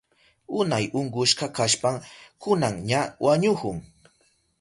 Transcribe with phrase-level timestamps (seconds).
[0.59, 1.95] Unay unkushka kashpan
[2.41, 3.77] kunan ña wañuhun